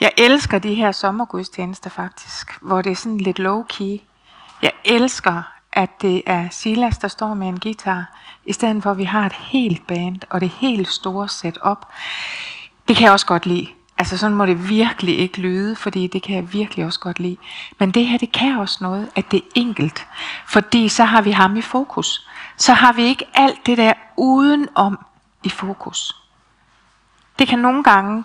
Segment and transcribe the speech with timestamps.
[0.00, 4.00] Jeg elsker de her sommergudstjenester faktisk, hvor det er sådan lidt low-key.
[4.62, 5.42] Jeg elsker,
[5.72, 9.26] at det er Silas, der står med en guitar, i stedet for at vi har
[9.26, 11.86] et helt band og det helt store setup.
[12.88, 13.68] Det kan jeg også godt lide.
[13.98, 17.36] Altså sådan må det virkelig ikke lyde, fordi det kan jeg virkelig også godt lide.
[17.78, 20.06] Men det her, det kan også noget, at det er enkelt.
[20.46, 22.28] Fordi så har vi ham i fokus.
[22.56, 24.98] Så har vi ikke alt det der udenom
[25.42, 26.16] i fokus.
[27.38, 28.24] Det kan nogle gange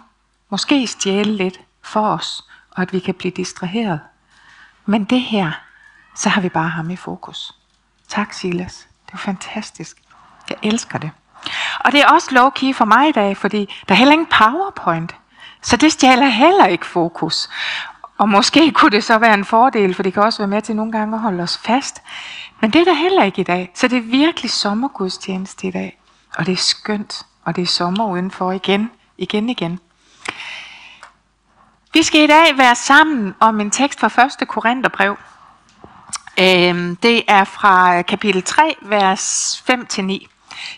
[0.49, 3.99] måske stjæle lidt for os, og at vi kan blive distraheret.
[4.85, 5.52] Men det her,
[6.16, 7.55] så har vi bare ham i fokus.
[8.08, 8.88] Tak Silas.
[9.05, 9.98] Det er fantastisk.
[10.49, 11.11] Jeg elsker det.
[11.80, 15.16] Og det er også low-key for mig i dag, fordi der er heller ingen powerpoint.
[15.61, 17.49] Så det stjæler heller ikke fokus.
[18.17, 20.75] Og måske kunne det så være en fordel, for det kan også være med til
[20.75, 22.02] nogle gange at holde os fast.
[22.61, 23.72] Men det er der heller ikke i dag.
[23.75, 25.99] Så det er virkelig sommergudstjeneste i dag.
[26.38, 27.25] Og det er skønt.
[27.44, 29.80] Og det er sommer udenfor igen, igen, igen.
[31.95, 34.48] Vi skal i dag være sammen om en tekst fra 1.
[34.48, 35.17] Korintherbrev.
[36.39, 40.02] Øhm, det er fra øh, kapitel 3, vers 5-9.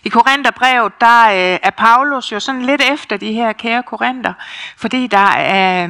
[0.03, 4.33] I Korintherbrevet, der øh, er Paulus jo sådan lidt efter de her kære Korinther,
[4.77, 5.83] fordi der er,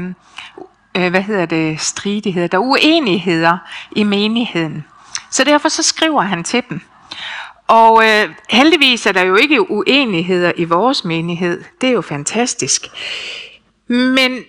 [0.98, 3.58] øh, hvad hedder det, stridigheder, der er uenigheder
[3.92, 4.86] i menigheden.
[5.30, 6.82] Så derfor så skriver han til dem.
[7.68, 11.64] Og øh, heldigvis er der jo ikke uenigheder i vores menighed.
[11.82, 12.82] Det er jo fantastisk.
[13.88, 14.44] Men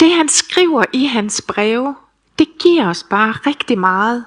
[0.00, 1.94] det han skriver i hans breve,
[2.38, 4.24] det giver os bare rigtig meget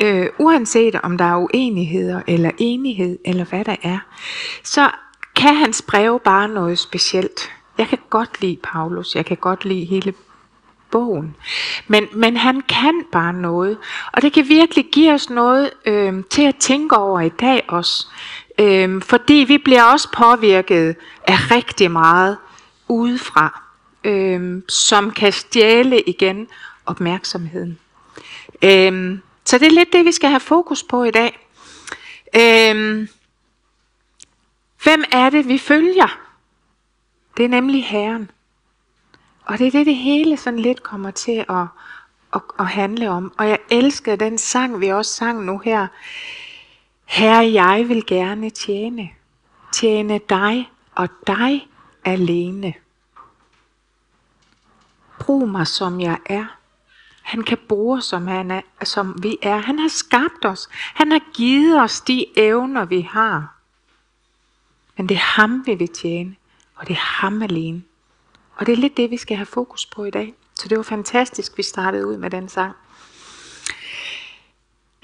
[0.00, 3.98] øh, uanset om der er uenigheder eller enighed eller hvad der er,
[4.64, 4.90] så
[5.36, 7.50] kan hans breve bare noget specielt.
[7.78, 10.14] Jeg kan godt lide Paulus, jeg kan godt lide hele
[10.90, 11.36] bogen.
[11.86, 13.78] Men, men han kan bare noget,
[14.12, 18.06] og det kan virkelig give os noget øh, til at tænke over i dag også.
[18.58, 22.36] Øh, fordi vi bliver også påvirket af rigtig meget
[22.88, 23.67] udefra,
[24.04, 26.48] øh, som kan stjæle igen
[26.86, 27.78] opmærksomheden.
[28.62, 31.48] Øh, så det er lidt det, vi skal have fokus på i dag.
[32.36, 33.08] Øh,
[34.82, 36.20] hvem er det, vi følger?
[37.36, 38.30] Det er nemlig Herren.
[39.44, 41.66] Og det er det, det hele sådan lidt kommer til at,
[42.34, 43.32] at, at handle om.
[43.38, 45.86] Og jeg elsker den sang, vi også sang nu her.
[47.04, 49.10] Herre, jeg vil gerne tjene.
[49.72, 51.68] Tjene dig og dig
[52.04, 52.74] alene.
[55.28, 56.44] Brug mig, som jeg er.
[57.22, 59.56] Han kan bruge, som, han er, som vi er.
[59.56, 60.68] Han har skabt os.
[60.72, 63.54] Han har givet os de evner, vi har.
[64.96, 66.36] Men det er ham, vi vil tjene.
[66.74, 67.82] Og det er ham alene.
[68.56, 70.34] Og det er lidt det, vi skal have fokus på i dag.
[70.54, 72.72] Så det var fantastisk, vi startede ud med den sang.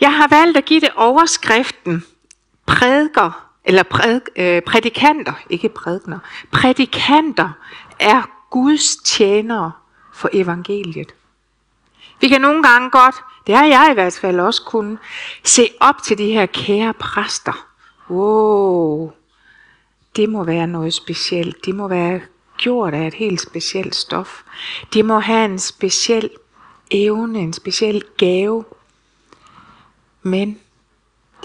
[0.01, 2.05] Jeg har valgt at give det overskriften
[2.67, 6.19] prædiker, eller præd, øh, prædikanter, ikke prædikner,
[6.53, 7.51] prædikanter
[8.01, 9.73] er Guds tjenere
[10.15, 11.15] for evangeliet.
[12.21, 13.15] Vi kan nogle gange godt,
[13.47, 14.99] det har jeg i hvert fald også kunnet,
[15.45, 17.69] se op til de her kære præster.
[18.11, 19.13] Wow,
[20.17, 21.67] det må være noget specielt.
[21.67, 22.21] De må være
[22.59, 24.43] gjort af et helt specielt stof.
[24.95, 26.31] De må have en speciel
[26.91, 28.65] evne, en speciel gave.
[30.23, 30.61] Men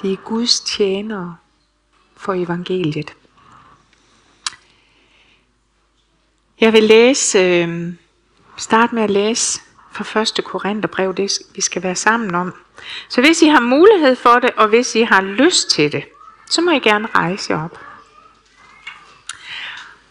[0.02, 1.38] de er Guds tjenere
[2.16, 3.16] for evangeliet.
[6.62, 7.94] Jeg vil læse, øh,
[8.60, 9.62] Start med at læse
[9.92, 10.46] fra 1.
[10.46, 12.54] Korintherbrev, det vi skal være sammen om.
[13.10, 16.06] Så hvis I har mulighed for det, og hvis I har lyst til det,
[16.50, 17.80] så må I gerne rejse op.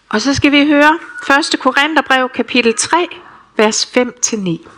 [0.08, 0.98] Og så skal vi høre
[1.38, 1.60] 1.
[1.60, 3.08] Korintherbrev kapitel 3,
[3.56, 4.68] vers 5-9.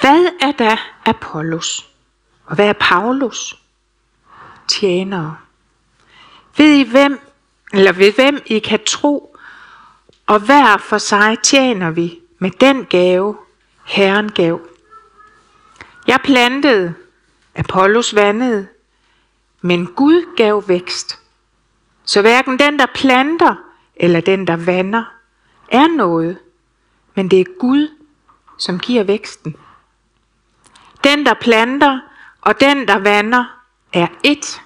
[0.00, 1.86] Hvad er da Apollos?
[2.46, 3.56] Og hvad er Paulus?
[4.68, 5.36] Tjenere.
[6.56, 7.20] Ved I hvem,
[7.72, 9.31] eller ved hvem I kan tro,
[10.26, 13.36] og hver for sig tjener vi med den gave,
[13.84, 14.60] Herren gav.
[16.06, 16.94] Jeg plantede,
[17.54, 18.68] Apollos vandede,
[19.60, 21.18] men Gud gav vækst.
[22.04, 23.54] Så hverken den, der planter,
[23.96, 25.04] eller den, der vander,
[25.68, 26.38] er noget,
[27.14, 27.88] men det er Gud,
[28.58, 29.56] som giver væksten.
[31.04, 32.00] Den, der planter,
[32.40, 33.44] og den, der vander,
[33.92, 34.60] er ét,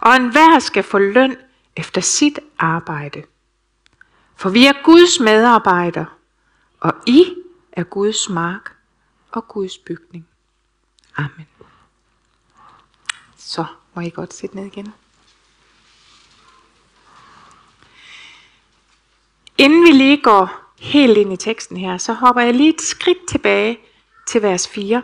[0.00, 1.36] og enhver skal få løn
[1.76, 3.22] efter sit arbejde.
[4.38, 6.06] For vi er Guds medarbejdere,
[6.80, 7.34] og I
[7.72, 8.76] er Guds mark
[9.30, 10.26] og Guds bygning.
[11.16, 11.46] Amen.
[13.36, 13.64] Så
[13.94, 14.94] må I godt sætte ned igen.
[19.58, 23.28] Inden vi lige går helt ind i teksten her, så hopper jeg lige et skridt
[23.28, 23.78] tilbage
[24.26, 25.02] til vers 4,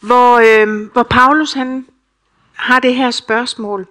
[0.00, 1.86] hvor, øh, hvor Paulus han
[2.52, 3.88] har det her spørgsmål.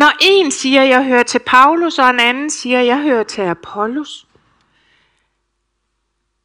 [0.00, 4.26] Når en siger, jeg hører til Paulus, og en anden siger, jeg hører til Apollos,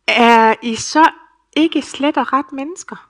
[0.08, 1.10] er I så
[1.58, 3.10] ikke slet og ret mennesker?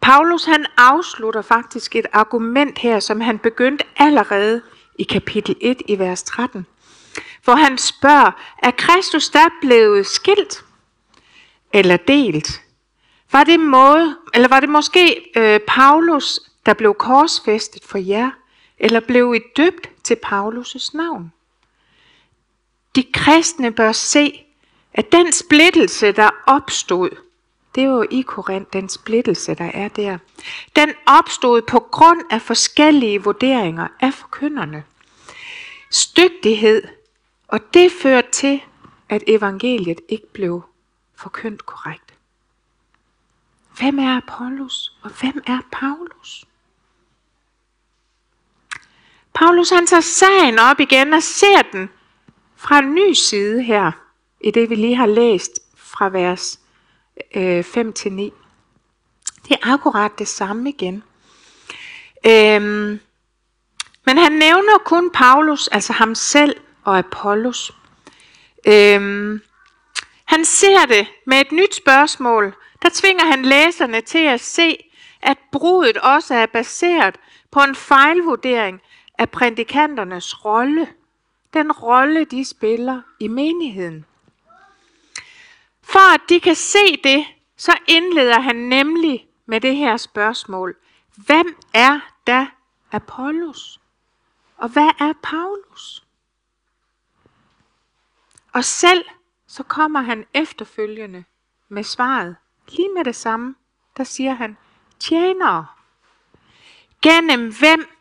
[0.00, 4.62] Paulus han afslutter faktisk et argument her, som han begyndte allerede
[4.98, 6.66] i kapitel 1 i vers 13.
[7.44, 8.30] Hvor han spørger,
[8.62, 10.64] er Kristus der blevet skilt
[11.72, 12.62] eller delt?
[13.32, 18.30] Var det, måde, eller var det måske øh, Paulus, der blev korsfæstet for jer,
[18.78, 21.32] eller blev I døbt til Paulus' navn?
[22.96, 24.44] De kristne bør se,
[24.94, 27.10] at den splittelse, der opstod,
[27.74, 30.18] det var jo i Korinth, den splittelse, der er der.
[30.76, 34.84] Den opstod på grund af forskellige vurderinger af forkynderne.
[35.90, 36.82] Stygtighed,
[37.48, 38.62] og det førte til,
[39.08, 40.62] at evangeliet ikke blev
[41.14, 42.14] forkyndt korrekt.
[43.78, 46.44] Hvem er Apollos, og hvem er Paulus?
[49.34, 51.90] Paulus han tager sagen op igen og ser den
[52.56, 53.92] fra en ny side her,
[54.40, 56.60] i det vi lige har læst fra vers
[57.34, 58.32] øh, 5 til 9.
[59.48, 61.02] Det er akkurat det samme igen.
[62.26, 63.00] Øhm,
[64.06, 67.72] men han nævner kun Paulus, altså ham selv og Apollos.
[68.66, 69.40] Øhm,
[70.24, 72.54] han ser det med et nyt spørgsmål.
[72.82, 74.76] Der tvinger han læserne til at se,
[75.22, 77.16] at brudet også er baseret
[77.50, 78.80] på en fejlvurdering
[79.18, 80.88] af prædikanternes rolle.
[81.54, 84.04] Den rolle, de spiller i menigheden.
[85.82, 87.26] For at de kan se det,
[87.56, 90.76] så indleder han nemlig med det her spørgsmål.
[91.16, 92.46] Hvem er da
[92.92, 93.80] Apollos?
[94.56, 96.04] Og hvad er Paulus?
[98.52, 99.04] Og selv
[99.46, 101.24] så kommer han efterfølgende
[101.68, 102.36] med svaret.
[102.68, 103.54] Lige med det samme,
[103.96, 104.56] der siger han,
[104.98, 105.66] tjenere,
[107.02, 107.93] gennem hvem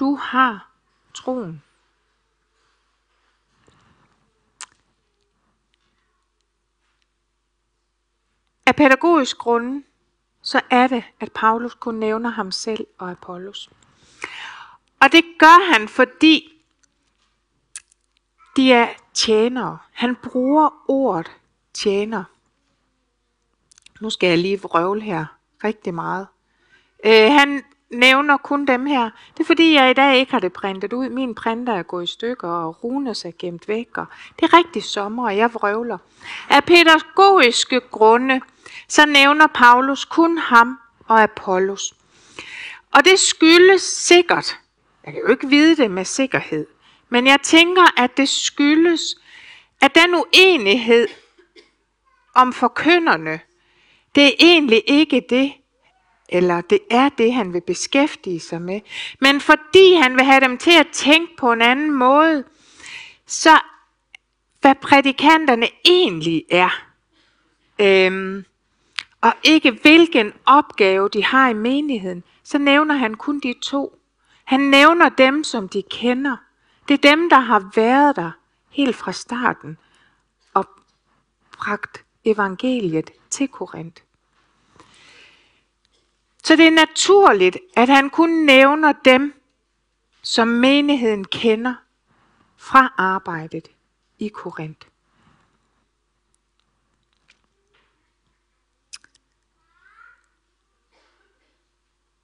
[0.00, 0.70] du har
[1.14, 1.62] troen.
[8.66, 9.84] Af pædagogisk grunde,
[10.42, 13.70] så er det, at Paulus kun nævner ham selv og Apollos.
[15.00, 16.62] Og det gør han, fordi
[18.56, 19.78] de er tjenere.
[19.92, 21.30] Han bruger ordet
[21.74, 22.24] tjener.
[24.00, 25.26] Nu skal jeg lige vrøvle her
[25.64, 26.26] rigtig meget.
[27.04, 29.10] Øh, han nævner kun dem her.
[29.34, 31.08] Det er fordi, jeg i dag ikke har det printet ud.
[31.08, 33.88] Min printer er gået i stykker, og Runes er gemt væk.
[33.98, 34.06] Og
[34.40, 35.98] det er rigtig sommer, og jeg vrøvler.
[36.48, 38.40] Af pædagogiske grunde,
[38.88, 40.78] så nævner Paulus kun ham
[41.08, 41.94] og Apollos.
[42.90, 44.58] Og det skyldes sikkert,
[45.04, 46.66] jeg kan jo ikke vide det med sikkerhed,
[47.08, 49.16] men jeg tænker, at det skyldes,
[49.80, 51.08] at den uenighed
[52.34, 53.40] om forkynderne,
[54.14, 55.52] det er egentlig ikke det,
[56.28, 58.80] eller det er det, han vil beskæftige sig med.
[59.20, 62.44] Men fordi han vil have dem til at tænke på en anden måde,
[63.26, 63.58] så
[64.60, 66.84] hvad prædikanterne egentlig er,
[67.78, 68.44] øhm,
[69.20, 73.98] og ikke hvilken opgave de har i menigheden, så nævner han kun de to.
[74.44, 76.36] Han nævner dem, som de kender.
[76.88, 78.30] Det er dem, der har været der
[78.70, 79.78] helt fra starten
[80.54, 80.68] og
[81.52, 84.02] bragt evangeliet til Korinth.
[86.46, 89.42] Så det er naturligt, at han kun nævner dem,
[90.22, 91.74] som menigheden kender
[92.56, 93.68] fra arbejdet
[94.18, 94.88] i Korinth.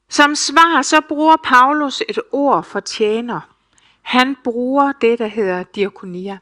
[0.09, 3.41] Som svar så bruger Paulus et ord for tjener.
[4.02, 6.38] Han bruger det, der hedder diakonia,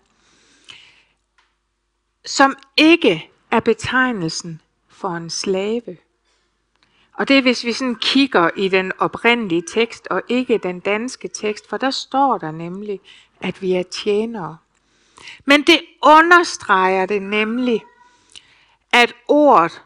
[2.24, 5.96] som ikke er betegnelsen for en slave.
[7.20, 11.28] Og det er, hvis vi sådan kigger i den oprindelige tekst, og ikke den danske
[11.28, 13.00] tekst, for der står der nemlig,
[13.40, 14.56] at vi er tjenere.
[15.44, 17.82] Men det understreger det nemlig,
[18.92, 19.82] at ordet,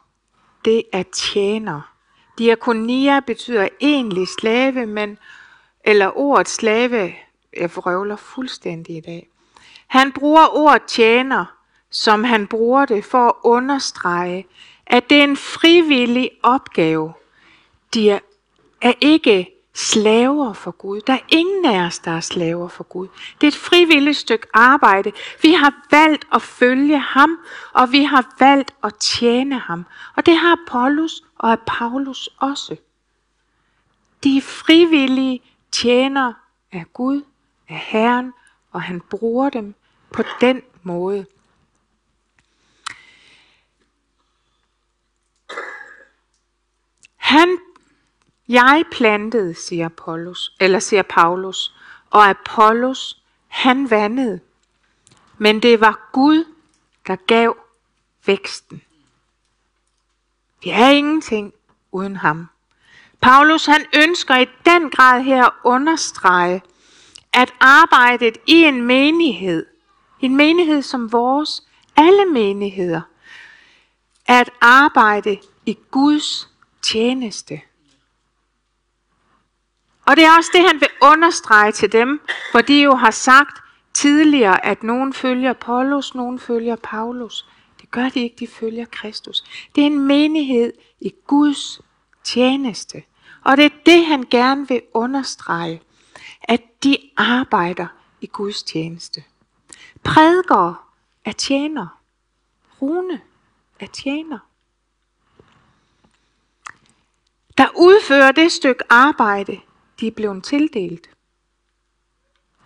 [0.64, 1.92] det er tjener.
[2.38, 5.18] Diakonia betyder egentlig slave, men,
[5.84, 7.14] eller ordet slave,
[7.56, 9.28] jeg vrøvler fuldstændig i dag.
[9.86, 11.44] Han bruger ordet tjener,
[11.90, 14.46] som han bruger det for at understrege,
[14.86, 17.12] at det er en frivillig opgave.
[17.94, 18.18] De er,
[18.80, 21.00] er ikke slaver for Gud.
[21.00, 23.08] Der er ingen af os, der er slaver for Gud.
[23.40, 25.12] Det er et frivilligt stykke arbejde.
[25.42, 27.38] Vi har valgt at følge ham,
[27.72, 29.84] og vi har valgt at tjene ham.
[30.16, 32.76] Og det har Paulus og er Paulus også.
[34.24, 36.32] De er frivillige tjener
[36.72, 37.22] af Gud,
[37.68, 38.32] af Herren,
[38.72, 39.74] og han bruger dem
[40.12, 41.26] på den måde.
[47.16, 47.58] Han,
[48.48, 51.74] jeg plantede, siger Paulus, eller siger Paulus,
[52.10, 54.40] og Apollos, han vandede.
[55.38, 56.44] Men det var Gud,
[57.06, 57.56] der gav
[58.26, 58.82] væksten.
[60.64, 61.52] Vi er ingenting
[61.92, 62.46] uden ham.
[63.20, 66.62] Paulus han ønsker i den grad her at understrege,
[67.32, 69.66] at arbejdet i en menighed,
[70.20, 71.62] en menighed som vores,
[71.96, 73.00] alle menigheder,
[74.26, 76.48] er at arbejde i Guds
[76.82, 77.60] tjeneste.
[80.06, 82.20] Og det er også det, han vil understrege til dem,
[82.52, 83.62] for de jo har sagt
[83.94, 87.46] tidligere, at nogen følger Paulus, nogen følger Paulus.
[87.80, 89.44] Det gør de ikke, de følger Kristus.
[89.74, 91.80] Det er en menighed i Guds
[92.24, 93.02] tjeneste.
[93.44, 95.82] Og det er det, han gerne vil understrege,
[96.42, 97.86] at de arbejder
[98.20, 99.24] i Guds tjeneste.
[100.04, 100.74] Prædikere
[101.24, 102.00] er tjener.
[102.82, 103.20] Rune
[103.80, 104.38] er tjener.
[107.58, 109.60] Der udfører det stykke arbejde,
[110.00, 111.10] de er blevet tildelt.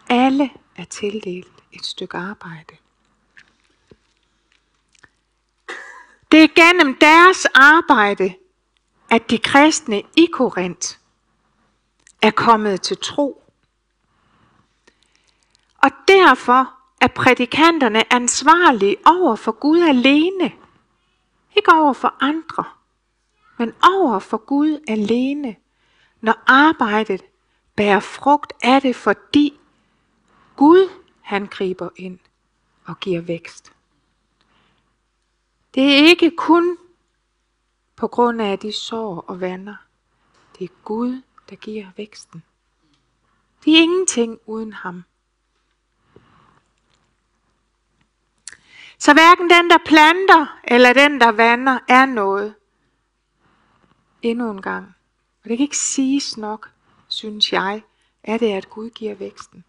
[0.09, 2.77] Alle er tildelt et stykke arbejde.
[6.33, 8.35] Det er gennem deres arbejde,
[9.11, 11.01] at de kristne i Korint
[12.23, 13.43] er kommet til tro.
[15.83, 20.53] Og derfor er prædikanterne ansvarlige over for Gud alene.
[21.57, 22.65] Ikke over for andre,
[23.59, 25.57] men over for Gud alene,
[26.21, 27.23] når arbejdet
[27.77, 29.61] bærer frugt er det, fordi
[30.57, 32.19] Gud han griber ind
[32.85, 33.73] og giver vækst.
[35.75, 36.79] Det er ikke kun
[37.97, 39.77] på grund af de sår og vander.
[40.59, 42.43] Det er Gud, der giver væksten.
[43.65, 45.05] Det er ingenting uden ham.
[48.99, 52.55] Så hverken den, der planter, eller den, der vander, er noget.
[54.23, 54.98] Endnu en gang.
[55.49, 56.71] Og det kan ikke siges nok,
[57.09, 57.83] synes jeg,
[58.23, 59.65] er det, at Gud giver væksten.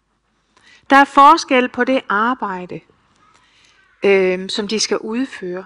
[0.90, 2.80] Der er forskel på det arbejde,
[4.04, 5.64] øh, som de skal udføre.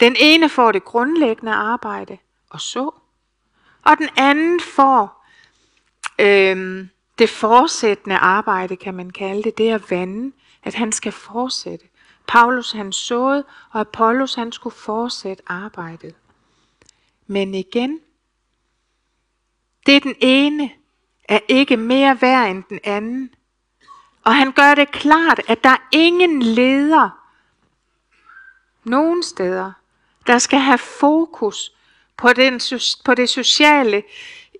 [0.00, 2.18] Den ene får det grundlæggende arbejde
[2.50, 2.90] og så,
[3.82, 5.26] og den anden får
[6.18, 6.86] øh,
[7.18, 11.86] det fortsættende arbejde, kan man kalde det, det er vande, at han skal fortsætte.
[12.26, 16.14] Paulus han såede, og Apollos han skulle fortsætte arbejdet.
[17.26, 18.00] Men igen,
[19.88, 20.70] det den ene
[21.24, 23.30] er ikke mere værd end den anden.
[24.24, 27.10] Og han gør det klart, at der er ingen leder
[28.84, 29.72] nogen steder,
[30.26, 31.72] der skal have fokus
[32.16, 32.60] på, den,
[33.04, 34.02] på det sociale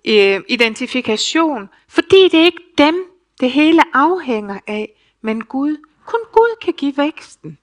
[0.05, 3.05] øh, identifikation, fordi det er ikke dem,
[3.39, 4.89] det hele afhænger af,
[5.21, 5.77] men Gud.
[6.05, 7.57] Kun Gud kan give væksten.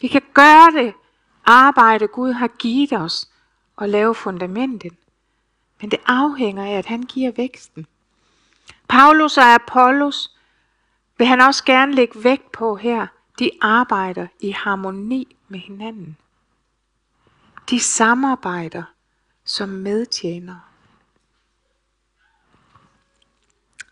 [0.00, 0.94] Vi kan gøre det
[1.44, 3.28] arbejde, Gud har givet os,
[3.76, 4.92] og lave fundamentet.
[5.80, 7.86] Men det afhænger af, at han giver væksten.
[8.88, 10.36] Paulus og Apollos
[11.18, 13.06] vil han også gerne lægge vægt på her.
[13.38, 16.16] De arbejder i harmoni med hinanden.
[17.70, 18.82] De samarbejder
[19.44, 20.60] som medtjenere.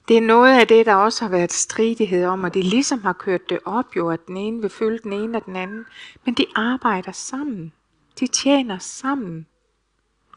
[0.09, 3.13] Det er noget af det, der også har været stridighed om, og de ligesom har
[3.13, 5.87] kørt det op jo, at den ene vil følge den ene og den anden.
[6.25, 7.73] Men de arbejder sammen.
[8.21, 9.47] De tjener sammen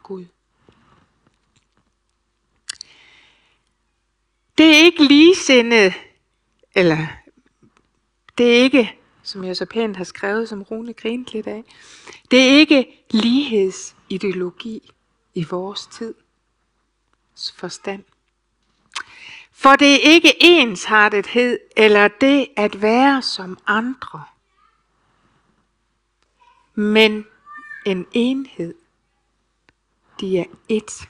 [0.02, 0.24] Gud.
[4.58, 5.94] Det er ikke ligesindet,
[6.74, 7.06] eller
[8.38, 11.64] det er ikke, som jeg så pænt har skrevet, som Rune grinte lidt af,
[12.30, 14.90] det er ikke lighedsideologi
[15.34, 16.14] i vores tid
[17.56, 18.04] forstand.
[19.52, 24.24] For det er ikke ensartethed eller det at være som andre,
[26.74, 27.26] men
[27.86, 28.74] en enhed.
[30.20, 31.06] De er ét.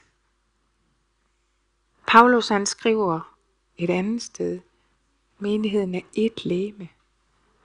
[2.07, 3.38] Paulus han skriver
[3.79, 4.59] et andet sted,
[5.39, 6.89] menigheden er ét læme.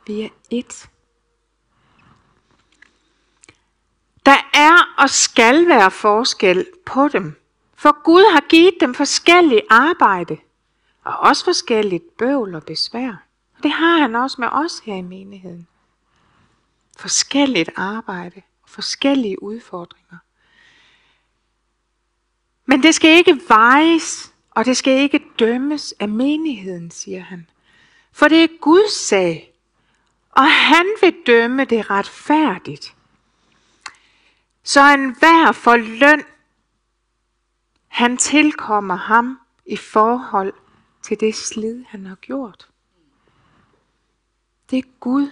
[0.07, 0.89] Vi er ét.
[4.27, 7.41] Der er og skal være forskel på dem,
[7.75, 10.39] for Gud har givet dem forskellige arbejde
[11.05, 13.27] og også forskelligt bøvl og besvær.
[13.63, 15.69] Det har han også med os her i menigheden.
[16.99, 20.19] Forskelligt arbejde og forskellige udfordringer.
[22.67, 27.47] Men det skal ikke vejes, og det skal ikke dømmes af menigheden, siger han.
[28.13, 29.55] For det er Guds sag,
[30.31, 32.95] og han vil dømme det retfærdigt.
[34.63, 36.25] Så enhver for løn,
[37.89, 40.53] han tilkommer ham i forhold
[41.03, 42.69] til det slid, han har gjort.
[44.71, 45.29] Det er Gud,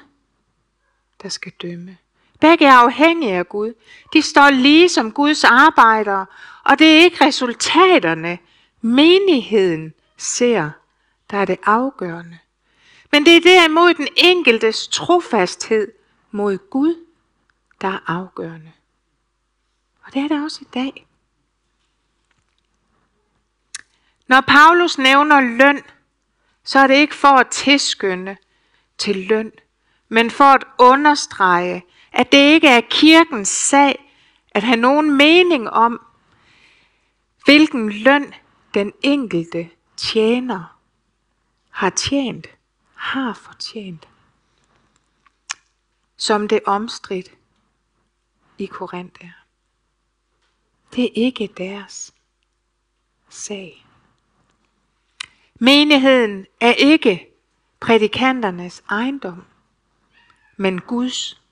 [1.22, 1.96] der skal dømme.
[2.40, 3.74] Begge er afhængige af Gud.
[4.12, 6.26] De står lige som Guds arbejdere,
[6.64, 8.38] og det er ikke resultaterne,
[8.82, 10.70] menigheden ser,
[11.30, 12.38] der er det afgørende.
[13.12, 15.92] Men det er derimod den enkeltes trofasthed
[16.30, 17.06] mod Gud,
[17.80, 18.72] der er afgørende.
[20.04, 21.06] Og det er det også i dag.
[24.26, 25.82] Når Paulus nævner løn,
[26.64, 28.36] så er det ikke for at tilskynde
[28.98, 29.52] til løn,
[30.08, 34.12] men for at understrege, at det ikke er kirkens sag
[34.50, 36.00] at have nogen mening om,
[37.44, 38.34] hvilken løn
[38.74, 40.78] den enkelte tjener
[41.70, 42.46] har tjent,
[42.94, 44.08] har fortjent,
[46.16, 47.30] som det omstridt
[48.58, 49.44] i Korinth er.
[50.94, 52.14] Det er ikke deres
[53.28, 53.86] sag.
[55.54, 57.28] Menigheden er ikke
[57.80, 59.44] prædikanternes ejendom,
[60.56, 61.42] men Guds,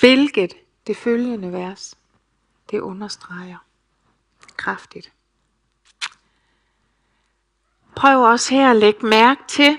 [0.00, 0.54] hvilket
[0.86, 1.98] det følgende vers,
[2.70, 3.58] det understreger
[4.56, 5.13] kraftigt.
[7.96, 9.78] Prøv også her at lægge mærke til,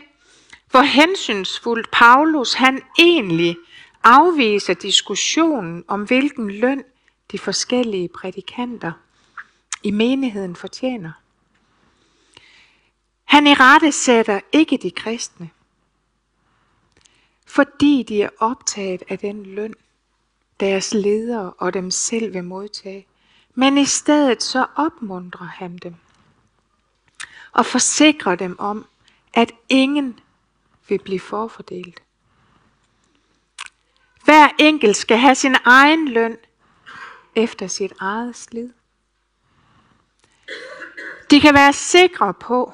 [0.71, 3.57] hvor hensynsfuldt Paulus han egentlig
[4.03, 6.83] afviser diskussionen om, hvilken løn
[7.31, 8.91] de forskellige prædikanter
[9.83, 11.11] i menigheden fortjener.
[13.23, 15.49] Han i rette sætter ikke de kristne,
[17.45, 19.73] fordi de er optaget af den løn,
[20.59, 23.07] deres ledere og dem selv vil modtage.
[23.55, 25.95] Men i stedet så opmuntrer han dem
[27.55, 28.87] og forsikrer dem om,
[29.33, 30.19] at ingen
[30.87, 32.03] vil blive forfordelt.
[34.23, 36.37] Hver enkelt skal have sin egen løn
[37.35, 38.69] efter sit eget slid.
[41.29, 42.73] De kan være sikre på,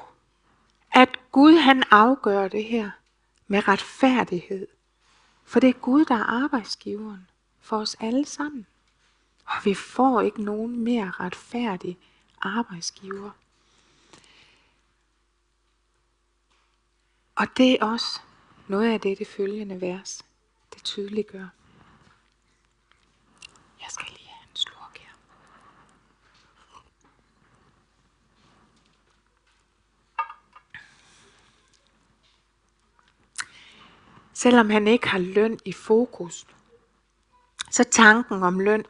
[0.92, 2.90] at Gud han afgør det her
[3.46, 4.66] med retfærdighed.
[5.44, 7.28] For det er Gud, der er arbejdsgiveren
[7.60, 8.66] for os alle sammen.
[9.44, 11.98] Og vi får ikke nogen mere retfærdig
[12.40, 13.30] arbejdsgiver.
[17.36, 18.20] Og det er også
[18.68, 20.24] noget af det, det følgende vers,
[20.74, 21.48] det tydeliggør.
[23.80, 25.12] Jeg skal lige have en slurk her.
[34.34, 36.46] Selvom han ikke har løn i fokus,
[37.70, 38.84] så tanken om løn,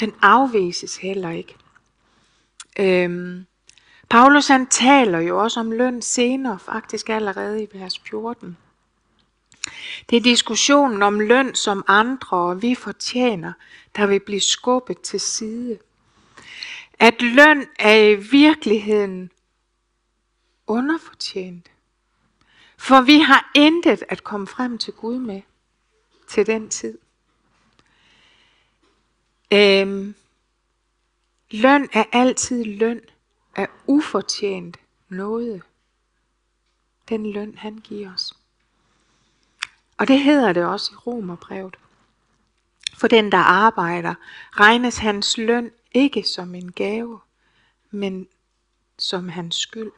[0.00, 1.56] den afvises heller ikke.
[2.78, 3.46] Øhm,
[4.10, 8.56] Paulus han taler jo også om løn senere, faktisk allerede i vers 14.
[10.10, 13.52] Det er diskussionen om løn, som andre og vi fortjener,
[13.96, 15.78] der vil blive skubbet til side.
[16.98, 19.30] At løn er i virkeligheden
[20.66, 21.70] underfortjent.
[22.76, 25.42] For vi har intet at komme frem til Gud med
[26.28, 26.98] til den tid.
[29.52, 30.14] Øhm,
[31.50, 33.00] løn er altid løn
[33.56, 34.76] af ufortjent
[35.08, 35.62] nåde,
[37.08, 38.34] Den løn, han giver os.
[39.98, 41.76] Og det hedder det også i Romerbrevet.
[42.96, 44.14] For den, der arbejder,
[44.52, 47.20] regnes hans løn ikke som en gave,
[47.90, 48.28] men
[48.98, 49.92] som hans skyld.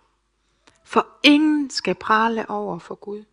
[0.84, 3.24] For ingen skal prale over for Gud.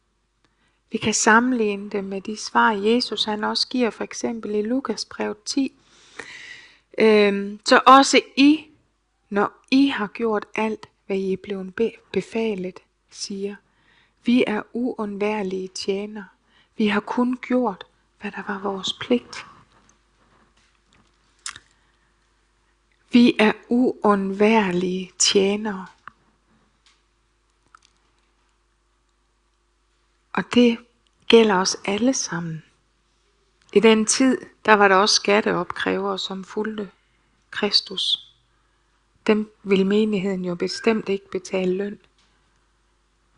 [0.92, 5.06] Vi kan sammenligne det med de svar, Jesus han også giver, for eksempel i Lukas
[5.06, 5.74] brev 10.
[6.98, 8.66] Øhm, så også I,
[9.34, 11.74] når I har gjort alt, hvad I er blevet
[12.12, 13.56] befalet, siger,
[14.26, 16.24] vi er uundværlige tjener.
[16.78, 17.86] Vi har kun gjort,
[18.22, 19.46] hvad der var vores pligt.
[23.12, 25.86] Vi er uundværlige tjenere.
[30.34, 30.78] Og det
[31.28, 32.64] gælder os alle sammen.
[33.74, 36.90] I den tid, der var der også skatteopkrævere, som fulgte
[37.52, 38.33] Kristus.
[39.28, 42.00] Dem ville menigheden jo bestemt ikke betale løn.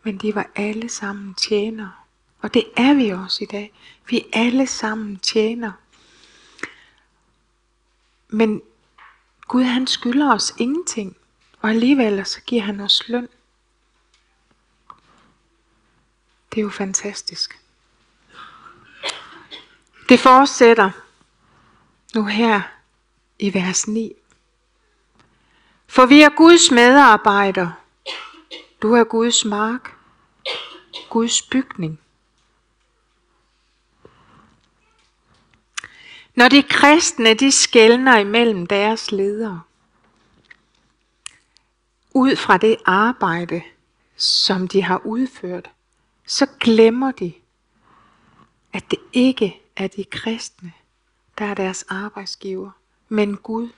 [0.02, 1.92] Men de var alle sammen tjenere.
[2.40, 3.72] Og det er vi også i dag.
[4.08, 5.72] Vi er alle sammen tjenere.
[8.28, 8.62] Men
[9.48, 11.16] Gud han skylder os ingenting.
[11.60, 13.28] Og alligevel så giver han os løn.
[16.50, 17.60] Det er jo fantastisk.
[20.08, 20.90] Det fortsætter
[22.14, 22.62] nu her
[23.38, 24.12] i vers 9.
[25.88, 27.74] For vi er Guds medarbejdere.
[28.82, 29.96] Du er Guds mark.
[31.10, 32.00] Guds bygning.
[36.34, 39.62] Når de kristne de skældner imellem deres ledere,
[42.14, 43.62] ud fra det arbejde,
[44.16, 45.70] som de har udført,
[46.26, 47.32] så glemmer de,
[48.72, 50.72] at det ikke er de kristne,
[51.38, 52.70] der er deres arbejdsgiver,
[53.08, 53.68] men Gud,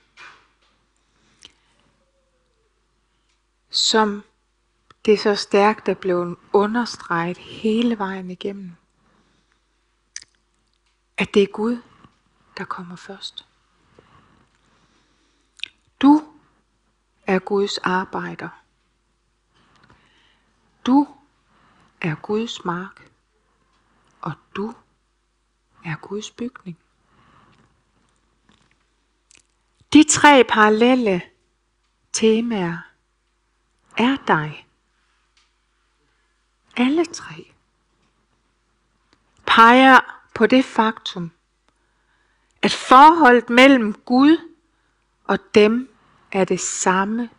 [3.69, 4.23] som
[5.05, 8.75] det så stærkt er blevet understreget hele vejen igennem.
[11.19, 11.81] at det er Gud,
[12.57, 13.45] der kommer først.
[16.01, 16.23] Du
[17.27, 18.49] er Guds arbejder.
[20.85, 21.07] Du
[22.01, 23.11] er Guds mark,
[24.21, 24.73] og du
[25.85, 26.77] er Guds bygning.
[29.93, 31.21] De tre parallelle
[32.13, 32.88] temaer
[33.99, 34.67] er dig.
[36.77, 37.51] Alle tre
[39.45, 39.99] peger
[40.33, 41.31] på det faktum,
[42.61, 44.37] at forholdet mellem Gud
[45.23, 45.93] og dem
[46.31, 47.29] er det samme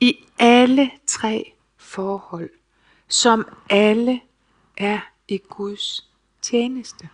[0.00, 2.50] i alle tre forhold,
[3.08, 4.20] som alle
[4.76, 6.10] er i Guds
[6.42, 7.08] tjeneste.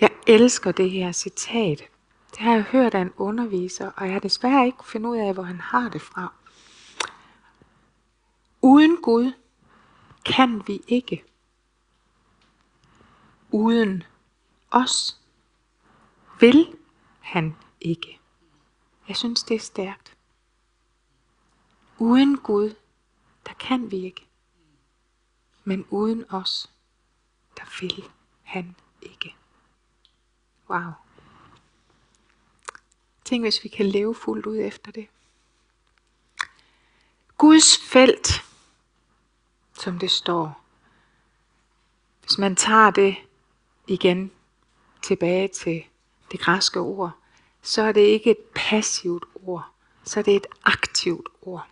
[0.00, 1.82] Jeg elsker det her citat.
[2.30, 5.34] Det har jeg hørt af en underviser, og jeg har desværre ikke fundet ud af,
[5.34, 6.32] hvor han har det fra.
[8.66, 9.32] Uden Gud
[10.24, 11.24] kan vi ikke.
[13.50, 14.02] Uden
[14.70, 15.20] os
[16.40, 16.76] vil
[17.20, 18.20] han ikke.
[19.08, 20.16] Jeg synes, det er stærkt.
[21.98, 22.74] Uden Gud,
[23.46, 24.26] der kan vi ikke.
[25.64, 26.70] Men uden os,
[27.56, 28.04] der vil
[28.42, 29.34] han ikke.
[30.70, 30.92] Wow.
[33.24, 35.08] Tænk, hvis vi kan leve fuldt ud efter det.
[37.38, 38.44] Guds felt,
[39.78, 40.60] som det står.
[42.22, 43.16] Hvis man tager det
[43.86, 44.30] igen
[45.02, 45.84] tilbage til
[46.32, 47.10] det græske ord,
[47.62, 49.70] så er det ikke et passivt ord,
[50.04, 51.66] så er det et aktivt ord.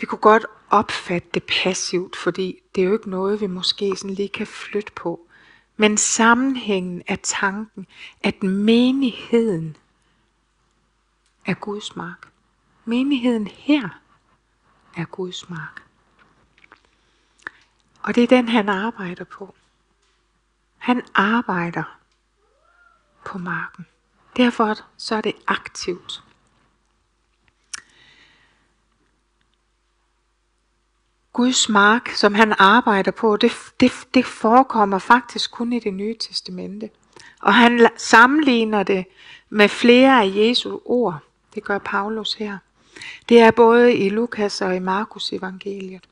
[0.00, 4.14] Vi kunne godt opfatte det passivt, fordi det er jo ikke noget, vi måske sådan
[4.14, 5.28] lige kan flytte på.
[5.76, 7.86] Men sammenhængen er tanken,
[8.22, 9.76] at menigheden
[11.46, 12.28] er Guds mark.
[12.84, 13.88] Menigheden her
[14.96, 15.82] er Guds mark.
[18.04, 19.54] Og det er den, han arbejder på.
[20.78, 21.98] Han arbejder
[23.24, 23.86] på marken.
[24.36, 26.22] Derfor så er det aktivt.
[31.32, 36.16] Guds mark, som han arbejder på, det, det, det forekommer faktisk kun i det nye
[36.20, 36.90] testamente.
[37.40, 39.06] Og han sammenligner det
[39.48, 41.18] med flere af Jesu ord.
[41.54, 42.58] Det gør Paulus her.
[43.28, 46.08] Det er både i Lukas og i Markus evangeliet.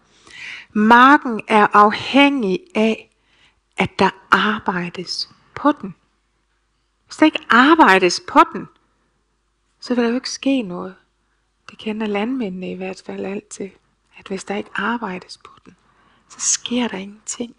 [0.72, 3.16] Marken er afhængig af,
[3.76, 5.94] at der arbejdes på den.
[7.06, 8.68] Hvis der ikke arbejdes på den,
[9.80, 10.94] så vil der jo ikke ske noget.
[11.70, 13.70] Det kender landmændene i hvert fald altid,
[14.18, 15.76] at hvis der ikke arbejdes på den,
[16.28, 17.56] så sker der ingenting.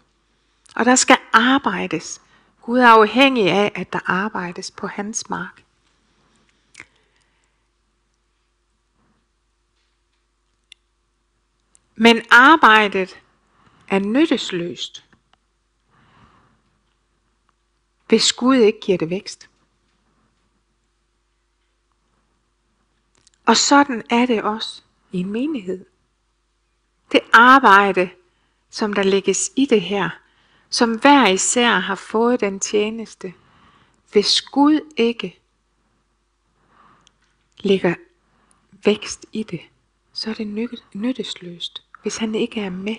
[0.76, 2.20] Og der skal arbejdes.
[2.62, 5.63] Gud er afhængig af, at der arbejdes på hans mark.
[11.94, 13.20] Men arbejdet
[13.88, 15.04] er nyttesløst,
[18.08, 19.50] hvis Gud ikke giver det vækst.
[23.46, 25.86] Og sådan er det også i en menighed.
[27.12, 28.10] Det arbejde,
[28.70, 30.10] som der lægges i det her,
[30.70, 33.34] som hver især har fået den tjeneste,
[34.12, 35.40] hvis Gud ikke
[37.58, 37.94] lægger
[38.84, 39.60] vækst i det,
[40.14, 42.96] så er det nyttesløst, hvis han ikke er med.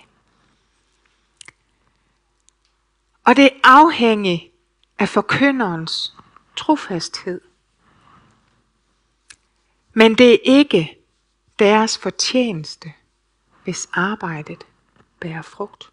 [3.24, 4.52] Og det er afhængigt
[4.98, 6.14] af forkynderens
[6.56, 7.40] trofasthed.
[9.92, 10.98] Men det er ikke
[11.58, 12.92] deres fortjeneste,
[13.64, 14.66] hvis arbejdet
[15.20, 15.90] bærer frugt.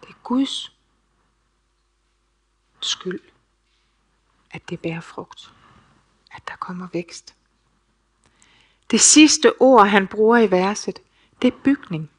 [0.00, 0.72] Det er Guds
[2.80, 3.20] skyld,
[4.50, 5.52] at det bærer frugt.
[6.30, 7.37] At der kommer vækst.
[8.90, 10.98] Det sidste ord, han bruger i verset,
[11.42, 12.10] det er bygning.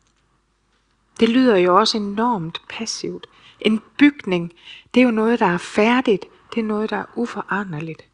[1.19, 3.27] Det lyder jo også enormt passivt.
[3.59, 4.53] En bygning,
[4.93, 6.25] det er jo noget, der er færdigt.
[6.55, 8.05] Det er noget, der er uforanderligt.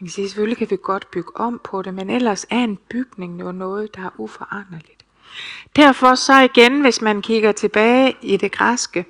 [0.00, 2.76] Man kan sige, selvfølgelig kan vi godt bygge om på det, men ellers er en
[2.76, 5.04] bygning jo noget, der er uforanderligt.
[5.76, 9.04] Derfor så igen, hvis man kigger tilbage i det græske,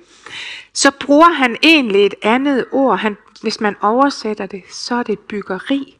[0.73, 2.97] så bruger han egentlig et andet ord.
[2.97, 5.97] Han, hvis man oversætter det, så er det byggeri.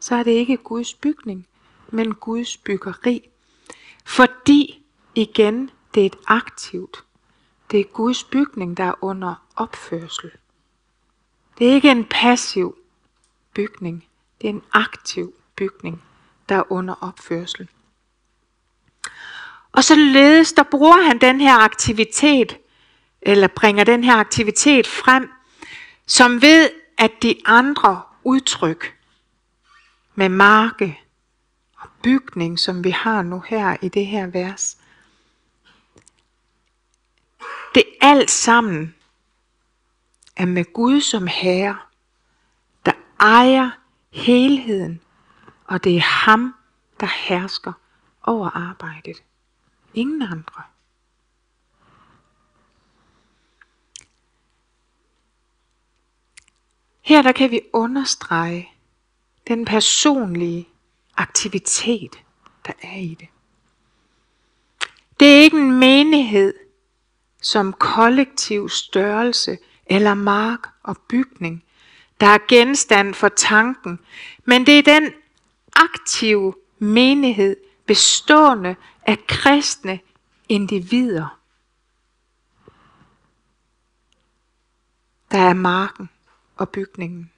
[0.00, 1.46] Så er det ikke Guds bygning,
[1.92, 3.28] men Guds byggeri.
[4.06, 4.82] Fordi
[5.14, 7.04] igen, det er et aktivt.
[7.70, 10.30] Det er Guds bygning, der er under opførsel.
[11.58, 12.78] Det er ikke en passiv
[13.54, 14.06] bygning.
[14.40, 16.02] Det er en aktiv bygning,
[16.48, 17.68] der er under opførsel.
[19.72, 22.58] Og således, der bruger han den her aktivitet,
[23.22, 25.30] eller bringer den her aktivitet frem,
[26.06, 28.96] som ved, at de andre udtryk
[30.14, 31.00] med marke
[31.80, 34.76] og bygning, som vi har nu her i det her vers,
[37.74, 38.94] det alt sammen
[40.36, 41.78] er med Gud som herre,
[42.86, 43.70] der ejer
[44.10, 45.00] helheden,
[45.64, 46.54] og det er ham,
[47.00, 47.72] der hersker
[48.22, 49.22] over arbejdet.
[49.94, 50.62] Ingen andre.
[57.00, 58.70] Her der kan vi understrege
[59.48, 60.69] den personlige
[61.20, 62.22] aktivitet,
[62.66, 63.28] der er i det.
[65.20, 66.54] Det er ikke en menighed
[67.42, 71.64] som kollektiv størrelse eller mark og bygning,
[72.20, 73.98] der er genstand for tanken,
[74.44, 75.12] men det er den
[75.76, 77.56] aktive menighed
[77.86, 80.00] bestående af kristne
[80.48, 81.40] individer,
[85.30, 86.08] der er marken
[86.56, 87.30] og bygningen,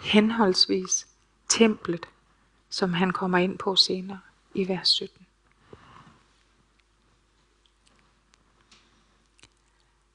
[0.00, 1.06] henholdsvis
[1.48, 2.08] templet,
[2.70, 4.20] som han kommer ind på senere
[4.54, 5.26] i vers 17.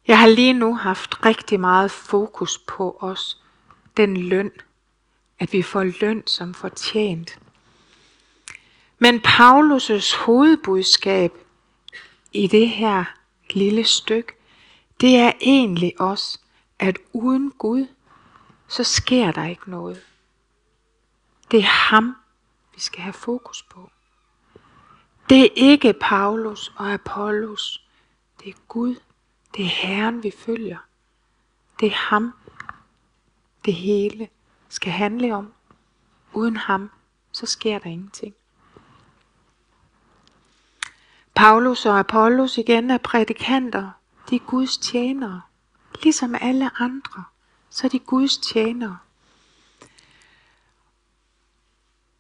[0.08, 3.42] Jeg har lige nu haft rigtig meget fokus på os,
[3.98, 4.52] den løn,
[5.40, 7.40] at vi får løn som fortjent.
[9.00, 11.32] Men Paulus' hovedbudskab
[12.32, 13.06] i det her
[13.54, 14.34] lille stykke,
[15.02, 16.40] det er egentlig også,
[16.80, 17.88] at uden Gud,
[18.68, 20.02] så sker der ikke noget.
[21.52, 22.16] Det er ham,
[22.74, 23.90] vi skal have fokus på.
[25.30, 27.88] Det er ikke Paulus og Apollos.
[28.40, 28.96] Det er Gud.
[29.56, 30.78] Det er Herren, vi følger.
[31.80, 32.34] Det er ham,
[33.66, 34.30] det hele
[34.70, 35.54] skal handle om.
[36.34, 36.90] Uden ham,
[37.32, 38.36] så sker der ingenting.
[41.36, 43.92] Paulus og Apollos igen er prædikanter.
[44.30, 45.42] De er Guds tjenere.
[46.04, 47.24] Ligesom alle andre,
[47.70, 48.98] så er de Guds tjenere.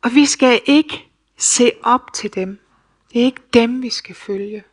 [0.03, 2.59] Og vi skal ikke se op til dem.
[3.13, 4.63] Det er ikke dem, vi skal følge.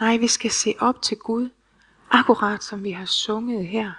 [0.00, 1.50] Nej, vi skal se op til Gud.
[2.10, 3.92] Akkurat som vi har sunget her.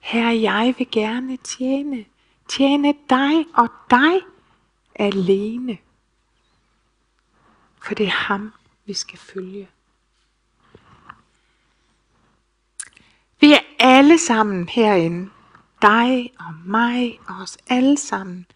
[0.00, 2.04] Herre, jeg vil gerne tjene.
[2.48, 4.20] Tjene dig og dig
[4.94, 5.78] alene.
[7.82, 8.52] For det er ham,
[8.84, 9.68] vi skal følge.
[13.40, 15.30] Vi er alle sammen herinde.
[15.82, 18.46] Dig og mig og os alle sammen.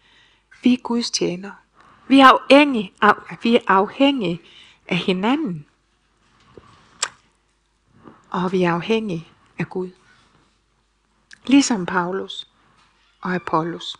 [0.67, 1.55] Vi er Guds tjenere.
[2.07, 4.41] Vi er afhængige af, vi er afhængige
[4.87, 5.65] af hinanden.
[8.29, 9.27] Og vi er afhængige
[9.59, 9.89] af Gud.
[11.45, 12.47] Ligesom Paulus
[13.21, 13.99] og Apollos.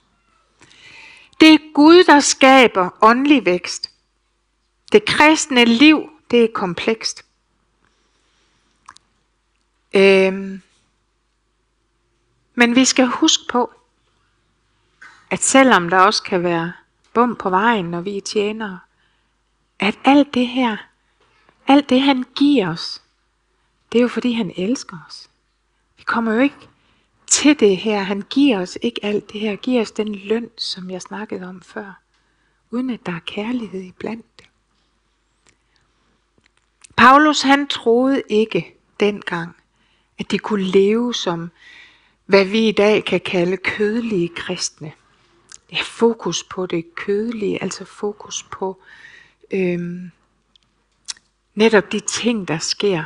[1.40, 3.92] Det er Gud, der skaber åndelig vækst.
[4.92, 7.26] Det kristne liv, det er komplekst.
[9.94, 10.62] Øhm,
[12.56, 13.77] men vi skal huske på,
[15.30, 16.74] at selvom der også kan være
[17.14, 18.80] bum på vejen, når vi er tjenere,
[19.80, 20.78] at alt det her,
[21.68, 23.02] alt det han giver os,
[23.92, 25.30] det er jo fordi han elsker os.
[25.98, 26.68] Vi kommer jo ikke
[27.28, 28.02] til det her.
[28.02, 29.56] Han giver os ikke alt det her.
[29.56, 32.00] Giver os den løn, som jeg snakkede om før.
[32.72, 34.48] Uden at der er kærlighed i blandt det.
[36.96, 39.56] Paulus han troede ikke dengang,
[40.20, 41.52] at de kunne leve som,
[42.26, 44.92] hvad vi i dag kan kalde kødelige kristne.
[45.70, 48.82] Det fokus på det kødelige, altså fokus på
[49.52, 50.12] øhm,
[51.56, 53.04] netop de ting, der sker.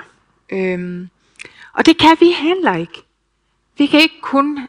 [0.50, 1.10] Øhm,
[1.74, 3.04] og det kan vi heller ikke.
[3.78, 4.68] Vi kan ikke kun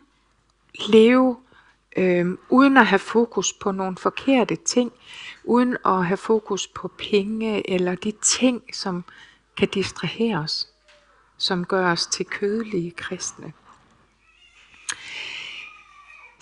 [0.88, 1.37] leve
[1.96, 4.92] øhm, uden at have fokus på nogle forkerte ting,
[5.44, 9.05] uden at have fokus på penge eller de ting, som
[9.57, 10.68] kan distrahere os,
[11.37, 13.52] som gør os til kødelige kristne.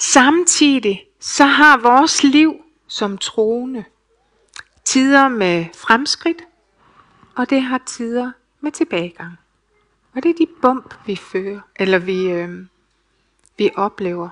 [0.01, 2.55] Samtidig så har vores liv
[2.89, 3.85] som troende
[4.85, 6.43] tider med fremskridt,
[7.37, 9.37] og det har tider med tilbagegang.
[10.15, 12.67] Og det er de bump, vi fører, eller vi, øh,
[13.59, 14.29] vi oplever.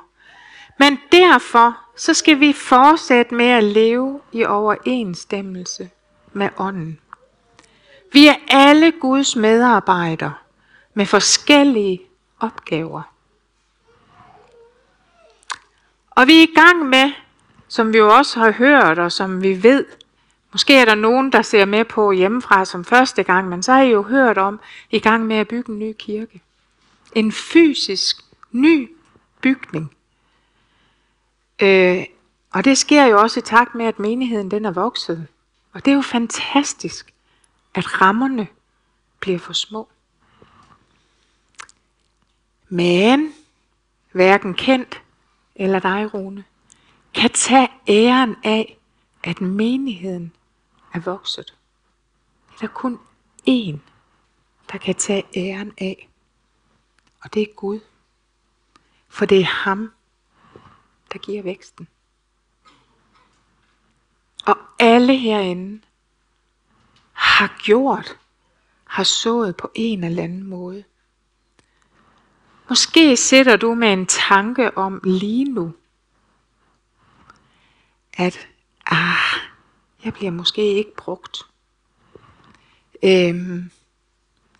[0.78, 5.90] Men derfor så skal vi fortsætte med at leve i overensstemmelse
[6.32, 7.00] med ånden.
[8.12, 10.34] Vi er alle Guds medarbejdere
[10.94, 12.00] med forskellige
[12.40, 13.17] opgaver.
[16.18, 17.12] Og vi er i gang med,
[17.68, 19.86] som vi jo også har hørt og som vi ved,
[20.52, 23.82] måske er der nogen, der ser med på hjemmefra som første gang, men så har
[23.82, 26.40] I jo hørt om, i gang med at bygge en ny kirke.
[27.14, 28.90] En fysisk ny
[29.40, 29.94] bygning.
[31.62, 32.04] Øh,
[32.50, 35.26] og det sker jo også i takt med, at menigheden den er vokset.
[35.72, 37.14] Og det er jo fantastisk,
[37.74, 38.46] at rammerne
[39.20, 39.88] bliver for små.
[42.68, 43.34] Men
[44.12, 45.02] hverken kendt
[45.58, 46.44] eller dig, Rune,
[47.14, 48.78] kan tage æren af,
[49.24, 50.32] at menigheden
[50.94, 51.56] er vokset.
[52.48, 52.98] Det er der kun
[53.48, 53.78] én,
[54.72, 56.08] der kan tage æren af.
[57.20, 57.80] Og det er Gud.
[59.08, 59.92] For det er ham,
[61.12, 61.88] der giver væksten.
[64.46, 65.82] Og alle herinde
[67.12, 68.18] har gjort,
[68.84, 70.84] har sået på en eller anden måde.
[72.68, 75.72] Måske sætter du med en tanke om lige nu,
[78.18, 78.48] at
[78.86, 79.40] ah,
[80.04, 81.42] jeg bliver måske ikke brugt.
[83.02, 83.70] Øhm,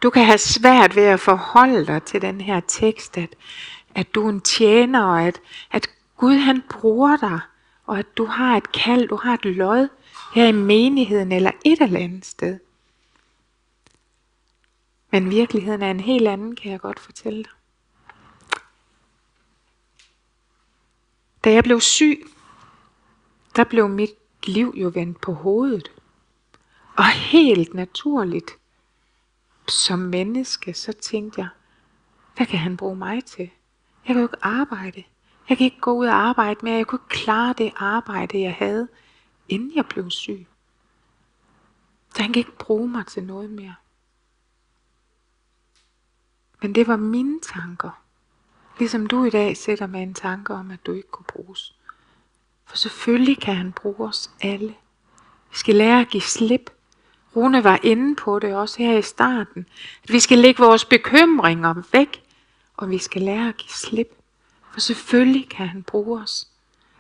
[0.02, 3.34] du kan have svært ved at forholde dig til den her tekst, at,
[3.94, 5.40] at du er en tjener, og at,
[5.70, 7.40] at Gud han bruger dig,
[7.86, 9.88] og at du har et kald, du har et lod
[10.34, 12.58] her i menigheden eller et eller andet sted.
[15.12, 17.57] Men virkeligheden er en helt anden, kan jeg godt fortælle dig.
[21.44, 22.27] Da jeg blev syg,
[23.57, 24.11] der blev mit
[24.46, 25.92] liv jo vendt på hovedet.
[26.96, 28.51] Og helt naturligt,
[29.68, 31.48] som menneske, så tænkte jeg,
[32.37, 33.51] hvad kan han bruge mig til?
[34.07, 35.05] Jeg kan jo ikke arbejde.
[35.48, 36.74] Jeg kan ikke gå ud og arbejde mere.
[36.74, 38.88] Jeg kunne ikke klare det arbejde, jeg havde,
[39.48, 40.46] inden jeg blev syg.
[42.14, 43.74] Så han kan ikke bruge mig til noget mere.
[46.62, 48.03] Men det var mine tanker.
[48.78, 51.74] Ligesom du i dag sætter med en tanke om, at du ikke kunne bruges.
[52.66, 54.74] For selvfølgelig kan han bruge os alle.
[55.50, 56.70] Vi skal lære at give slip.
[57.36, 59.66] Rune var inde på det også her i starten.
[60.04, 62.22] At vi skal lægge vores bekymringer væk,
[62.76, 64.08] og vi skal lære at give slip.
[64.72, 66.48] For selvfølgelig kan han bruge os.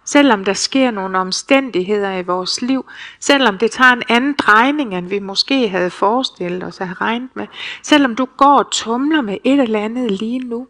[0.04, 2.86] Selvom der sker nogle omstændigheder i vores liv,
[3.20, 7.36] selvom det tager en anden drejning, end vi måske havde forestillet os at have regnet
[7.36, 7.46] med,
[7.82, 10.68] selvom du går og tumler med et eller andet lige nu,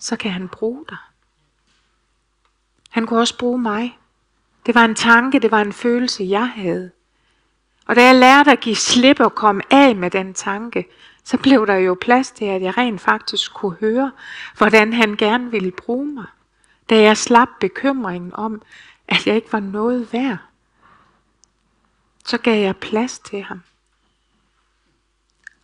[0.00, 0.96] så kan han bruge dig.
[2.90, 3.98] Han kunne også bruge mig.
[4.66, 6.90] Det var en tanke, det var en følelse, jeg havde.
[7.86, 10.86] Og da jeg lærte at give slip og komme af med den tanke,
[11.24, 14.12] så blev der jo plads til, at jeg rent faktisk kunne høre,
[14.56, 16.26] hvordan han gerne ville bruge mig.
[16.90, 18.62] Da jeg slap bekymringen om,
[19.08, 20.38] at jeg ikke var noget værd,
[22.24, 23.62] så gav jeg plads til ham.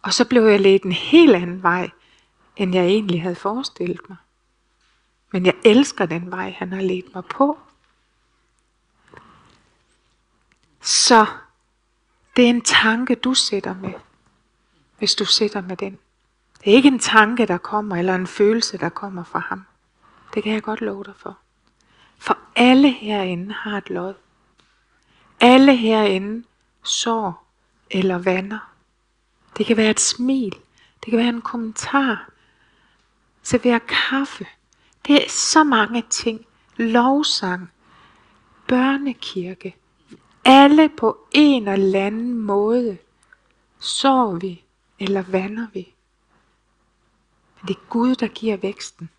[0.02, 1.90] Og så blev jeg ledt en helt anden vej,
[2.56, 4.16] end jeg egentlig havde forestillet mig.
[5.32, 7.58] Men jeg elsker den vej, han har ledt mig på.
[10.80, 11.26] Så
[12.36, 13.92] det er en tanke, du sætter med,
[14.98, 15.98] hvis du sætter med den.
[16.64, 19.64] Det er ikke en tanke, der kommer, eller en følelse, der kommer fra ham.
[20.34, 21.38] Det kan jeg godt love dig for.
[22.18, 24.14] For alle herinde har et lod.
[25.40, 26.44] Alle herinde
[26.82, 27.46] sår
[27.90, 28.72] eller vander.
[29.56, 30.54] Det kan være et smil.
[31.04, 32.28] Det kan være en kommentar.
[33.42, 34.46] Servere kaffe.
[35.06, 36.46] Det er så mange ting.
[36.76, 37.70] Lovsang.
[38.68, 39.76] Børnekirke.
[40.44, 42.98] Alle på en eller anden måde
[43.78, 44.64] sår vi
[44.98, 45.94] eller vander vi.
[47.60, 49.10] Men det er Gud, der giver væksten.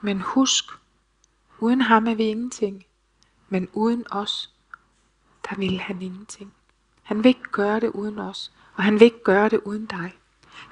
[0.00, 0.64] Men husk,
[1.58, 2.84] uden ham er vi ingenting.
[3.48, 4.50] Men uden os,
[5.48, 6.52] der vil han ingenting.
[7.02, 10.12] Han vil ikke gøre det uden os, og han vil ikke gøre det uden dig.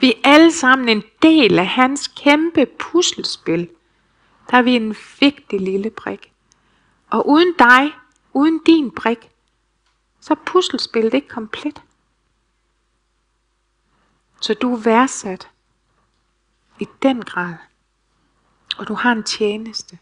[0.01, 3.71] Vi er alle sammen en del af hans kæmpe puslespil.
[4.51, 6.33] Der er vi en vigtig lille brik.
[7.11, 7.93] Og uden dig,
[8.33, 9.31] uden din brik,
[10.21, 11.83] så er puslespillet ikke komplet.
[14.41, 15.51] Så du er værdsat
[16.81, 17.55] i den grad.
[18.79, 19.99] Og du har en tjeneste.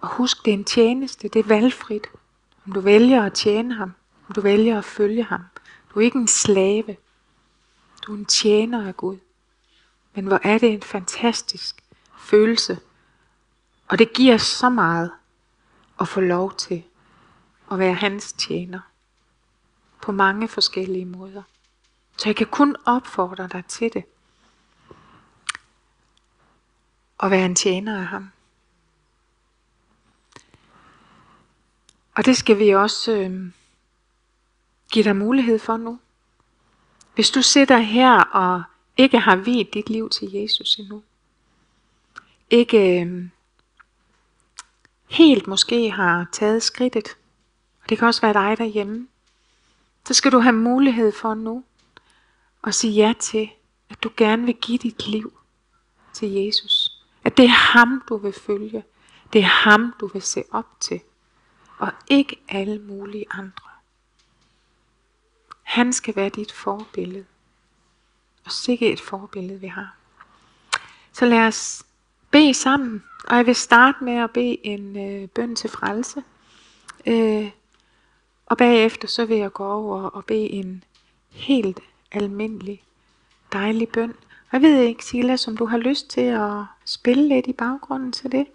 [0.00, 2.06] Og husk, det er en tjeneste, det er valgfrit.
[2.66, 3.92] Om du vælger at tjene ham,
[4.28, 5.40] om du vælger at følge ham.
[5.90, 6.96] Du er ikke en slave.
[8.02, 9.18] Du er en tjener af Gud.
[10.14, 11.82] Men hvor er det en fantastisk
[12.18, 12.78] følelse.
[13.90, 15.12] Og det giver så meget
[16.00, 16.84] at få lov til
[17.72, 18.80] at være hans tjener.
[20.02, 21.42] På mange forskellige måder.
[22.16, 24.04] Så jeg kan kun opfordre dig til det.
[27.22, 28.30] At være en tjener af ham.
[32.14, 33.52] Og det skal vi også øh,
[34.92, 36.00] give dig mulighed for nu.
[37.14, 38.62] Hvis du sidder her og
[38.96, 41.02] ikke har vidt dit liv til Jesus endnu.
[42.50, 43.28] Ikke øh,
[45.10, 47.16] helt måske har taget skridtet.
[47.82, 49.08] Og det kan også være dig derhjemme.
[50.06, 51.64] Så skal du have mulighed for nu
[52.64, 53.50] at sige ja til,
[53.90, 55.38] at du gerne vil give dit liv
[56.12, 57.02] til Jesus.
[57.24, 58.84] At det er ham, du vil følge.
[59.32, 61.00] Det er ham, du vil se op til.
[61.78, 63.70] Og ikke alle mulige andre.
[65.62, 67.24] Han skal være dit forbillede.
[68.44, 69.94] Og sikke et forbillede vi har.
[71.12, 71.84] Så lad os
[72.30, 73.04] bede sammen.
[73.28, 76.22] Og jeg vil starte med at bede en øh, bøn til frelse.
[77.06, 77.50] Øh,
[78.46, 80.84] og bagefter så vil jeg gå over og bede en
[81.30, 81.80] helt
[82.12, 82.82] almindelig,
[83.52, 84.10] dejlig bøn.
[84.50, 88.12] Og jeg ved ikke, Sila, som du har lyst til at spille lidt i baggrunden
[88.12, 88.46] til det.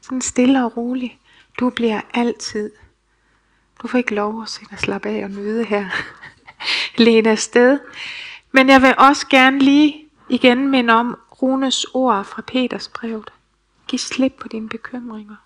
[0.00, 1.12] Sådan stille og roligt.
[1.60, 2.70] Du bliver altid.
[3.82, 5.86] Du får ikke lov at sidde og slappe af og nyde her.
[7.04, 7.78] Lene afsted.
[8.52, 13.24] Men jeg vil også gerne lige igen minde om Runes ord fra Peters brev.
[13.88, 15.36] Giv slip på dine bekymringer.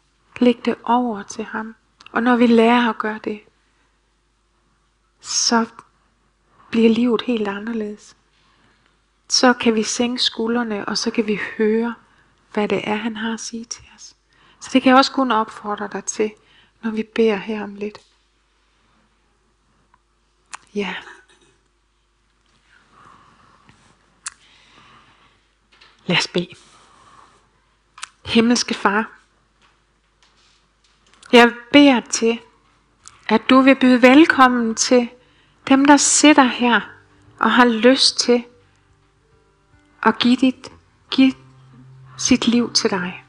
[0.40, 1.74] Læg det over til ham.
[2.12, 3.40] Og når vi lærer at gøre det,
[5.20, 5.66] så
[6.70, 8.16] bliver livet helt anderledes.
[9.28, 11.94] Så kan vi sænke skuldrene, og så kan vi høre,
[12.52, 14.16] hvad det er, han har at sige til os.
[14.60, 16.32] Så det kan jeg også kun opfordre dig til,
[16.82, 17.98] når vi beder her om lidt.
[20.74, 20.94] Ja.
[26.06, 26.54] Lad os bede.
[28.24, 29.10] Himmelske Far,
[31.32, 32.40] jeg beder til,
[33.28, 35.08] at du vil byde velkommen til
[35.68, 36.80] dem, der sidder her
[37.38, 38.44] og har lyst til
[40.02, 40.72] at give, dit,
[41.10, 41.32] give
[42.18, 43.24] sit liv til dig.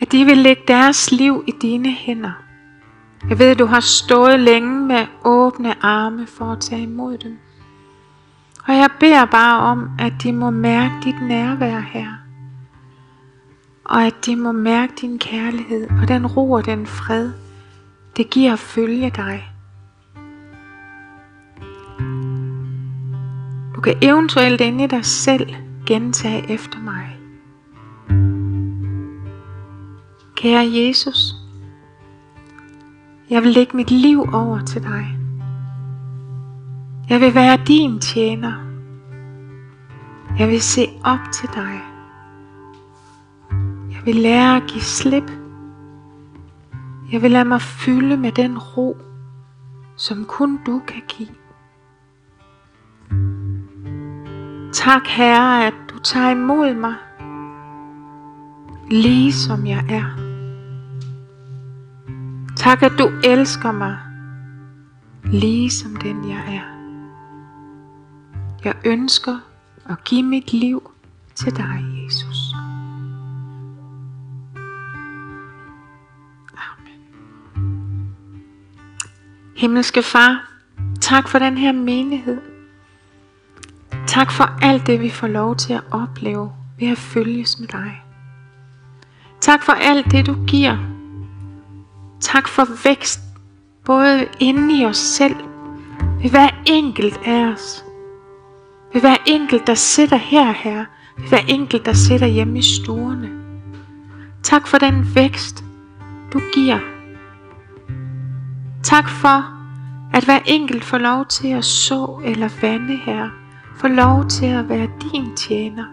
[0.00, 2.32] At de vil lægge deres liv i dine hænder.
[3.28, 7.38] Jeg ved, at du har stået længe med åbne arme for at tage imod dem.
[8.68, 12.12] Og jeg beder bare om, at de må mærke dit nærvær her.
[13.84, 17.32] Og at de må mærke din kærlighed og den ro og den fred,
[18.16, 19.52] det giver at følge dig.
[23.74, 25.54] Du kan eventuelt inde i dig selv
[25.86, 27.16] gentage efter mig.
[30.36, 31.34] Kære Jesus,
[33.30, 35.17] jeg vil lægge mit liv over til dig.
[37.08, 38.52] Jeg vil være din tjener.
[40.38, 41.80] Jeg vil se op til dig.
[43.90, 45.30] Jeg vil lære at give slip.
[47.12, 48.96] Jeg vil lade mig fylde med den ro,
[49.96, 51.28] som kun du kan give.
[54.72, 56.94] Tak Herre, at du tager imod mig,
[58.90, 60.04] lige som jeg er.
[62.56, 63.98] Tak at du elsker mig,
[65.24, 66.77] lige som den jeg er.
[68.64, 69.38] Jeg ønsker
[69.88, 70.90] at give mit liv
[71.34, 72.54] til dig, Jesus.
[76.56, 77.00] Amen.
[79.56, 80.50] Himmelske Far,
[81.00, 82.40] tak for den her menighed.
[84.06, 88.02] Tak for alt det, vi får lov til at opleve ved at følges med dig.
[89.40, 90.76] Tak for alt det, du giver.
[92.20, 93.20] Tak for vækst,
[93.84, 95.36] både inde i os selv,
[96.22, 97.84] ved hver enkelt af os.
[98.92, 100.84] Ved hver enkelt, der sidder her, her.
[101.18, 103.30] Ved hver enkelt, der sidder hjemme i stuerne.
[104.42, 105.64] Tak for den vækst,
[106.32, 106.78] du giver.
[108.82, 109.44] Tak for,
[110.14, 113.28] at hver enkelt får lov til at så eller vande her
[113.76, 115.84] få lov til at være din tjener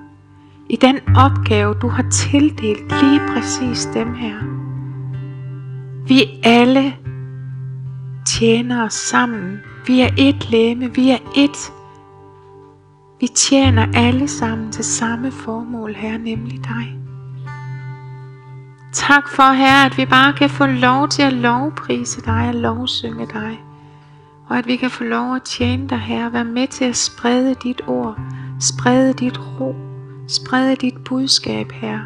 [0.69, 4.35] i den opgave, du har tildelt lige præcis dem her.
[6.07, 6.95] Vi alle
[8.25, 9.59] tjener sammen.
[9.87, 11.71] Vi er et læme, vi er et.
[13.19, 16.99] Vi tjener alle sammen til samme formål, her, nemlig dig.
[18.93, 23.27] Tak for, Herre, at vi bare kan få lov til at lovprise dig og lovsynge
[23.33, 23.59] dig
[24.49, 27.55] og at vi kan få lov at tjene dig, Herre, være med til at sprede
[27.55, 28.19] dit ord,
[28.59, 29.75] sprede dit ro,
[30.27, 32.05] sprede dit budskab, Herre,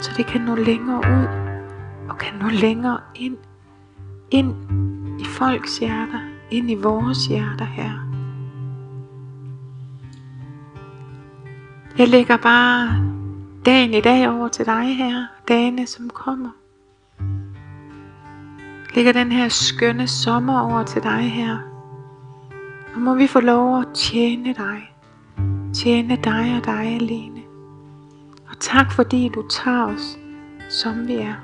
[0.00, 1.26] så det kan nå længere ud,
[2.08, 3.36] og kan nå længere ind,
[4.30, 4.54] ind
[5.20, 8.11] i folks hjerter, ind i vores hjerter, Herre.
[11.98, 12.88] Jeg lægger bare
[13.66, 16.50] dagen i dag over til dig, her, dagene som kommer
[18.94, 21.58] lægger den her skønne sommer over til dig her.
[22.94, 24.94] Og må vi få lov at tjene dig.
[25.74, 27.40] Tjene dig og dig alene.
[28.48, 30.18] Og tak fordi du tager os,
[30.68, 31.34] som vi er.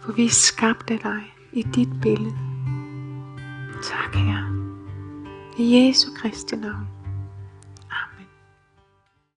[0.00, 2.36] For vi er skabt af dig i dit billede.
[3.82, 4.46] Tak, Herre.
[5.58, 6.95] I Jesu Kristi navn.